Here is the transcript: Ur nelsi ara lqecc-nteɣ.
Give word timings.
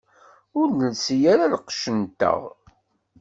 Ur 0.59 0.67
nelsi 0.71 1.17
ara 1.33 1.51
lqecc-nteɣ. 1.53 2.41